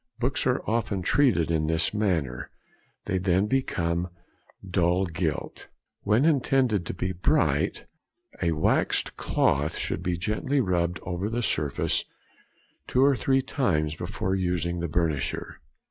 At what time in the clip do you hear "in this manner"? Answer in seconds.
1.51-2.49